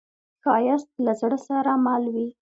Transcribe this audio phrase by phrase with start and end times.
[0.43, 2.27] ښایست له زړه سره مل وي